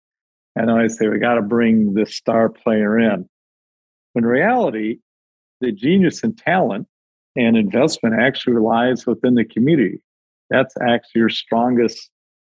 [0.56, 3.28] And I say, we got to bring this star player in.
[4.14, 4.98] In reality,
[5.60, 6.86] the genius and talent
[7.36, 10.00] and investment actually lies within the community
[10.50, 12.10] that's actually your strongest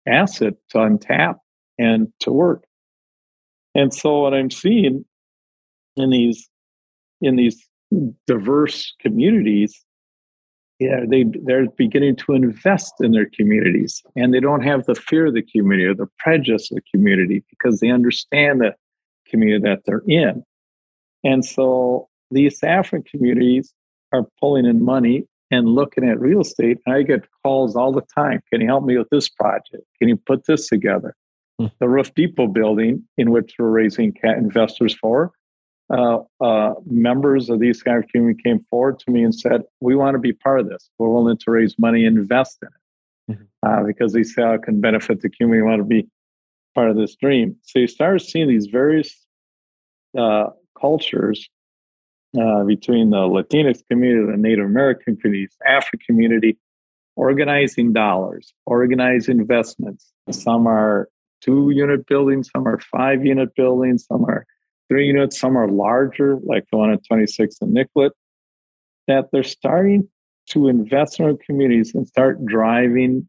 [0.07, 1.37] asset to untap
[1.79, 2.65] and to work.
[3.75, 5.05] And so what I'm seeing
[5.97, 6.49] in these
[7.21, 7.67] in these
[8.27, 9.87] diverse communities
[10.79, 15.27] yeah, they they're beginning to invest in their communities, and they don't have the fear
[15.27, 18.75] of the community or the prejudice of the community because they understand the
[19.27, 20.45] community that they're in.
[21.25, 23.73] And so these African communities
[24.13, 26.79] are pulling in money and looking at real estate.
[26.87, 28.41] I get calls all the time.
[28.53, 29.85] Can you help me with this project?
[29.99, 31.15] Can you put this together?
[31.59, 31.67] Hmm.
[31.81, 35.33] The Roof Depot building, in which we're raising investors for,
[35.89, 39.95] uh, uh, members of the East Skyline community came forward to me and said, "We
[39.95, 40.91] want to be part of this.
[40.99, 43.69] We're willing to raise money and invest in it mm-hmm.
[43.69, 45.63] uh, because they see how it can benefit the community.
[45.63, 46.09] We want to be
[46.75, 49.15] part of this dream." So you start seeing these various
[50.19, 51.49] uh, cultures
[52.39, 56.57] uh, between the Latinx community, the Native American communities, African community,
[57.17, 60.13] organizing dollars, organizing investments.
[60.31, 61.09] Some are
[61.41, 64.47] two unit buildings, some are five unit buildings, some are
[64.89, 68.13] three units, some are larger, like the one at 26 and Nicollet,
[69.09, 70.09] that they're starting
[70.51, 73.29] to invest in our communities and start driving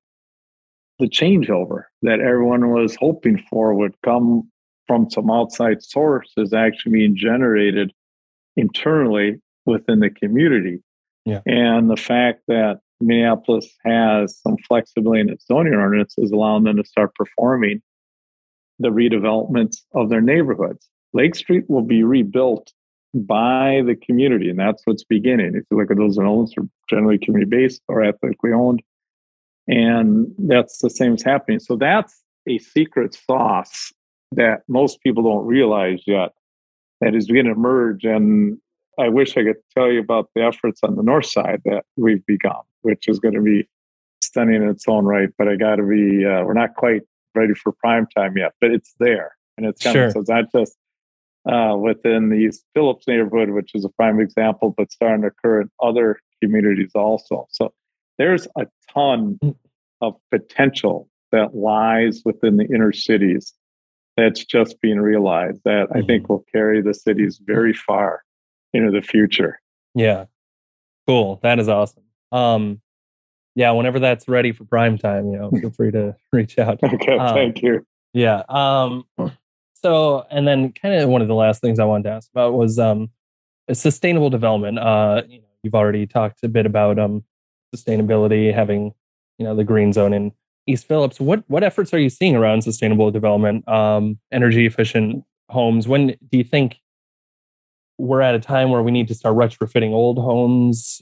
[1.00, 4.50] the changeover that everyone was hoping for would come
[4.88, 7.92] from some outside sources actually being generated
[8.58, 10.80] internally within the community.
[11.26, 11.42] Yeah.
[11.46, 16.78] And the fact that Minneapolis has some flexibility in its zoning ordinance is allowing them
[16.78, 17.82] to start performing
[18.80, 20.88] the redevelopments of their neighborhoods.
[21.14, 22.72] Lake Street will be rebuilt
[23.14, 25.56] by the community, and that's what's beginning.
[25.56, 28.82] If you look at those zones, are generally community based or ethically owned,
[29.68, 31.60] and that's the same as happening.
[31.60, 33.92] So that's a secret sauce
[34.34, 36.34] that most people don't realize yet
[37.02, 38.04] that is beginning to emerge.
[38.04, 38.58] And
[39.00, 42.26] I wish I could tell you about the efforts on the north side that we've
[42.26, 43.68] begun, which is going to be
[44.22, 45.30] stunning in its own right.
[45.38, 47.04] But I got to be, uh, we're not quite
[47.36, 49.96] ready for prime time yet, but it's there and it's coming.
[49.96, 50.12] Sure.
[50.12, 50.76] So it's not just
[51.48, 55.62] uh, within the East Phillips neighborhood, which is a prime example, but starting to occur
[55.62, 57.48] in other communities also.
[57.52, 57.74] So
[58.18, 59.56] there's a ton mm.
[60.02, 63.54] of potential that lies within the inner cities
[64.18, 65.98] that's just being realized that mm-hmm.
[65.98, 66.34] I think mm-hmm.
[66.34, 68.24] will carry the cities very far
[68.74, 69.62] into the future.
[69.96, 70.26] Yeah.
[71.08, 71.40] Cool.
[71.44, 72.04] That is awesome.
[72.32, 72.82] Um,
[73.56, 76.80] yeah, whenever that's ready for prime time, you know, feel free to reach out.
[76.84, 77.86] okay, um, thank you.
[78.14, 78.44] Yeah.
[78.50, 79.06] Um,
[79.74, 82.54] so, and then kind of one of the last things I wanted to ask about
[82.54, 83.10] was um,
[83.72, 84.80] sustainable development.
[84.80, 87.24] Uh, you know, you've already talked a bit about um,
[87.76, 88.94] sustainability, having
[89.38, 90.32] you know the green zone in
[90.68, 91.20] East Phillips.
[91.20, 95.88] What what efforts are you seeing around sustainable development, um, energy efficient homes?
[95.88, 96.78] When do you think
[97.98, 101.02] we're at a time where we need to start retrofitting old homes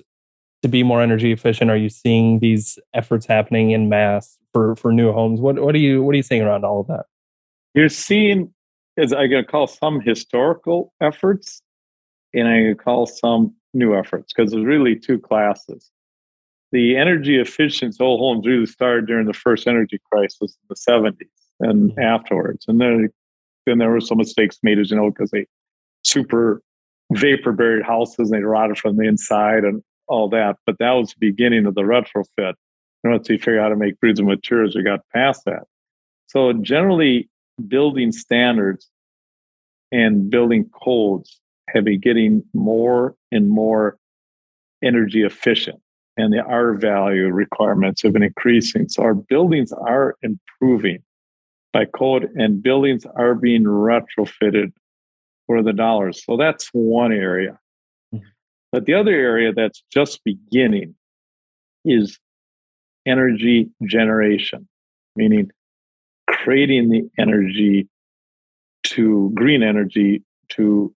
[0.62, 1.70] to be more energy efficient?
[1.70, 5.42] Are you seeing these efforts happening in mass for for new homes?
[5.42, 7.06] What what are you what are you seeing around all of that?
[7.74, 8.54] You're seeing
[8.98, 11.62] as I going to call some historical efforts,
[12.34, 15.92] and I call some new efforts because there's really two classes.
[16.76, 21.30] The energy efficient whole homes really started during the first energy crisis in the 70s
[21.62, 22.00] and mm-hmm.
[22.02, 23.08] afterwards, and then
[23.66, 25.46] then there were some mistakes made, as you know, because they
[26.04, 26.62] super
[27.14, 30.58] vapor buried houses and they rotted from the inside and all that.
[30.66, 32.56] But that was the beginning of the retrofit.
[33.06, 35.64] And Once we figured out how to make broods and materials, we got past that.
[36.28, 37.30] So generally,
[37.70, 38.92] building standards
[39.94, 43.98] and building codes have been getting more and more
[44.84, 45.80] energy efficient
[46.18, 48.88] and the R value requirements have been increasing.
[48.90, 51.00] So our buildings are improving
[51.74, 54.72] by code and buildings are being retrofitted
[55.46, 56.24] for the dollars.
[56.24, 57.60] So that's one area.
[58.14, 58.26] Mm-hmm.
[58.72, 60.96] But the other area that's just beginning
[61.84, 62.18] is
[63.06, 64.68] energy generation,
[65.16, 65.52] meaning
[66.28, 67.88] creating the energy
[68.84, 70.94] to green energy to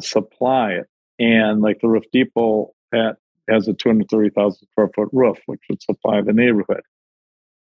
[0.00, 0.86] supply it.
[1.18, 3.16] And like the Roof Depot at,
[3.48, 6.82] has a 230,000 square foot roof, which would supply the neighborhood.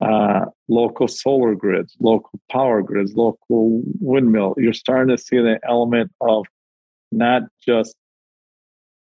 [0.00, 4.54] Uh, local solar grids, local power grids, local windmill.
[4.56, 6.46] You're starting to see the element of
[7.12, 7.94] not just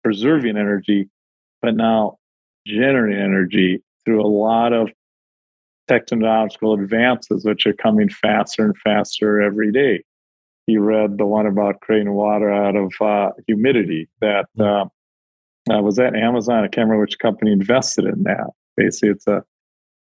[0.03, 1.09] preserving energy,
[1.61, 2.17] but now
[2.67, 4.89] generating energy through a lot of
[5.87, 10.03] technological advances, which are coming faster and faster every day.
[10.67, 14.85] You read the one about creating water out of uh, humidity that uh,
[15.69, 16.63] uh, was that Amazon.
[16.63, 18.49] I can't remember which company invested in that.
[18.77, 19.43] Basically, it's a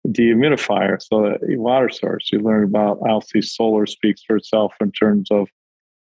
[0.07, 2.29] dehumidifier, so a water source.
[2.31, 5.49] You learn about obviously solar speaks for itself in terms of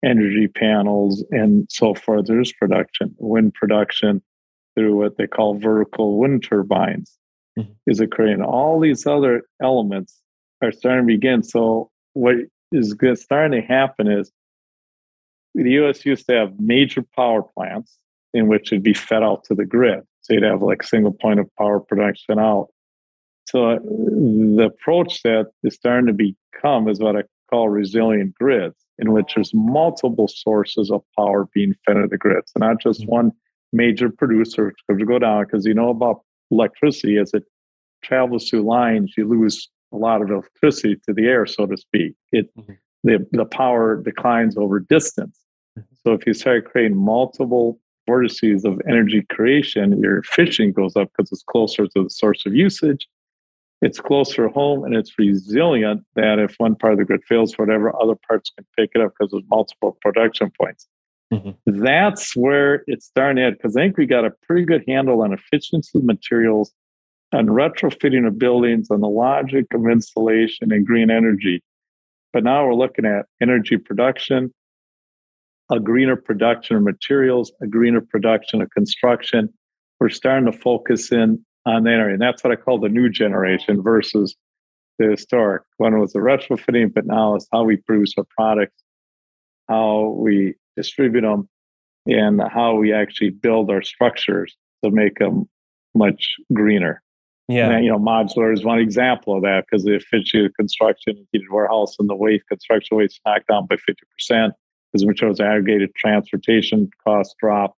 [0.05, 2.27] energy panels and so forth.
[2.27, 4.23] There's production, wind production
[4.75, 7.19] through what they call vertical wind turbines
[7.59, 7.73] mm-hmm.
[7.87, 8.43] is occurring.
[8.43, 10.21] All these other elements
[10.63, 11.43] are starting to begin.
[11.43, 12.37] So what
[12.73, 14.31] is starting to happen is
[15.55, 16.07] the U.S.
[16.07, 17.99] used to have major power plants
[18.33, 20.01] in which it'd be fed out to the grid.
[20.23, 22.69] So you'd have like single point of power production out.
[23.49, 28.77] So uh, the approach that is starting to become is what I call resilient grids,
[28.99, 32.45] in which there's multiple sources of power being fed into the grid.
[32.47, 33.11] So not just mm-hmm.
[33.11, 33.33] one
[33.73, 36.21] major producer to go down, because you know about
[36.51, 37.45] electricity as it
[38.03, 42.15] travels through lines, you lose a lot of electricity to the air, so to speak.
[42.31, 42.75] It mm-hmm.
[43.03, 45.41] the, the power declines over distance.
[45.79, 45.95] Mm-hmm.
[46.05, 51.31] So if you start creating multiple vortices of energy creation, your efficiency goes up because
[51.31, 53.07] it's closer to the source of usage.
[53.83, 57.95] It's closer home and it's resilient that if one part of the grid fails whatever,
[58.03, 60.89] other parts can pick it up because there's multiple production points.
[61.33, 61.85] Mm-hmm.
[61.85, 65.33] That's where it's starting at because I think we got a pretty good handle on
[65.33, 66.73] efficiency of materials
[67.31, 71.63] and retrofitting of buildings and the logic of installation and green energy.
[72.33, 74.53] But now we're looking at energy production,
[75.71, 79.49] a greener production of materials, a greener production of construction.
[79.99, 82.15] We're starting to focus in on that area.
[82.15, 84.35] And that's what I call the new generation versus
[84.99, 85.63] the historic.
[85.77, 88.83] One was the retrofitting, but now it's how we produce our products,
[89.69, 91.49] how we distribute them,
[92.07, 95.49] and how we actually build our structures to make them
[95.95, 97.03] much greener.
[97.49, 97.71] Yeah.
[97.71, 101.51] And, you know, modular is one example of that because the efficiency of construction, heated
[101.51, 104.53] warehouse, and the waste, construction waste knocked down by 50%
[104.93, 107.77] because materials aggregated, transportation costs drop,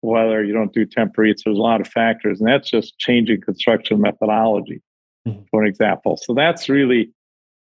[0.00, 1.34] whether you don't do temporary.
[1.44, 4.82] There's a lot of factors, and that's just changing construction methodology,
[5.26, 5.42] mm-hmm.
[5.50, 6.18] for example.
[6.22, 7.12] So that's really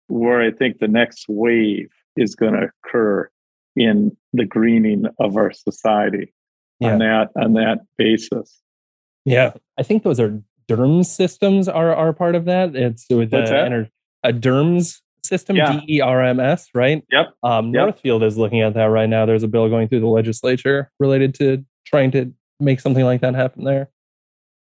[0.08, 3.30] where I think the next wave is going to occur
[3.76, 6.34] in the greening of our society
[6.80, 6.94] yeah.
[6.94, 8.62] on that on that basis.
[9.26, 12.76] Yeah, I think those are DERMS systems are are part of that.
[12.76, 13.90] It's with a, ener-
[14.24, 15.02] a DERMS
[15.32, 15.80] system, yeah.
[15.80, 17.04] D E R M S, right?
[17.10, 17.28] Yep.
[17.42, 17.84] Um, yep.
[17.84, 19.26] Northfield is looking at that right now.
[19.26, 23.34] There's a bill going through the legislature related to trying to make something like that
[23.34, 23.90] happen there.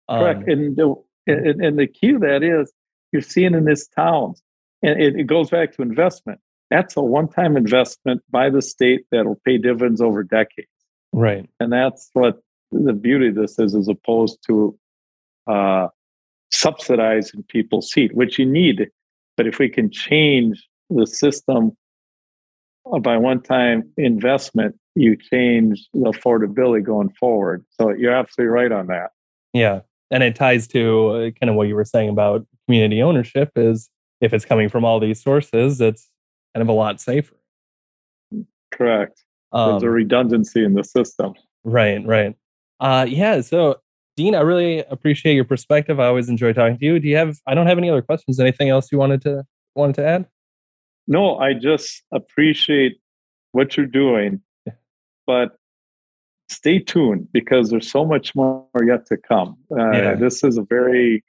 [0.08, 0.48] Um, Correct.
[0.48, 0.94] And the,
[1.26, 2.72] and, and the key to that is
[3.12, 4.34] you're seeing in this town,
[4.82, 6.40] and it, it goes back to investment.
[6.70, 10.68] That's a one-time investment by the state that'll pay dividends over decades.
[11.12, 11.50] Right.
[11.58, 12.40] And that's what
[12.70, 14.78] the beauty of this is, as opposed to
[15.48, 15.88] uh,
[16.52, 18.88] subsidizing people's seat, which you need.
[19.40, 21.74] But if we can change the system
[23.00, 27.64] by one-time investment, you change the affordability going forward.
[27.70, 29.12] So you're absolutely right on that.
[29.54, 29.80] Yeah.
[30.10, 33.88] And it ties to uh, kind of what you were saying about community ownership is
[34.20, 36.10] if it's coming from all these sources, it's
[36.54, 37.36] kind of a lot safer.
[38.70, 39.24] Correct.
[39.52, 41.32] Um, There's a um, redundancy in the system.
[41.64, 42.36] Right, right.
[42.78, 43.40] Uh, yeah.
[43.40, 43.80] So,
[44.20, 45.98] Dean, I really appreciate your perspective.
[45.98, 46.98] I always enjoy talking to you.
[46.98, 47.38] Do you have?
[47.46, 48.38] I don't have any other questions.
[48.38, 49.44] Anything else you wanted to
[49.74, 50.26] wanted to add?
[51.06, 53.00] No, I just appreciate
[53.52, 54.42] what you're doing
[55.30, 55.56] but
[56.48, 59.56] stay tuned because there's so much more yet to come.
[59.70, 60.14] Uh, yeah.
[60.16, 61.22] This is a very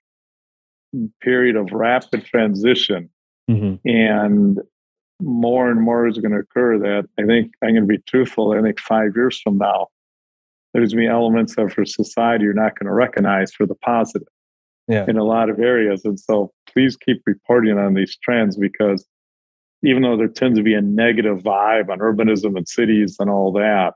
[1.21, 3.11] period of rapid transition,
[3.47, 3.75] mm-hmm.
[3.87, 4.59] and
[5.21, 6.79] more and more is going to occur.
[6.79, 8.53] That I think I'm going to be truthful.
[8.53, 9.89] I think five years from now,
[10.73, 13.75] there's going to be elements of our society you're not going to recognize for the
[13.75, 14.27] positive
[14.87, 15.05] yeah.
[15.07, 16.01] in a lot of areas.
[16.05, 19.05] And so, please keep reporting on these trends because
[19.83, 23.51] even though there tends to be a negative vibe on urbanism and cities and all
[23.53, 23.93] that,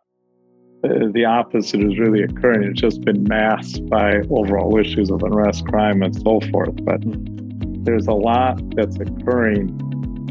[1.13, 2.63] the opposite is really occurring.
[2.63, 6.75] It's just been masked by overall issues of unrest, crime, and so forth.
[6.83, 7.85] But mm.
[7.85, 9.77] there's a lot that's occurring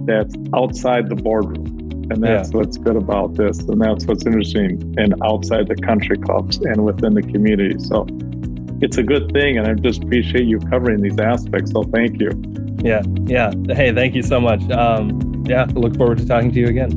[0.07, 1.84] that's outside the boardroom.
[2.11, 2.59] And that's yeah.
[2.59, 3.59] what's good about this.
[3.61, 7.79] And that's what's interesting and outside the country clubs and within the community.
[7.79, 8.07] So
[8.81, 9.59] it's a good thing.
[9.59, 11.73] And I just appreciate you covering these aspects.
[11.73, 12.31] So thank you.
[12.83, 13.03] Yeah.
[13.25, 13.53] Yeah.
[13.69, 14.63] Hey, thank you so much.
[14.71, 16.91] Um, yeah, look forward to talking to you again.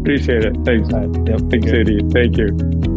[0.00, 0.56] Appreciate it.
[0.64, 0.92] Thanks.
[0.92, 1.28] Right.
[1.28, 1.50] Yep.
[1.50, 2.00] Thanks, Eddie.
[2.10, 2.93] Thank you.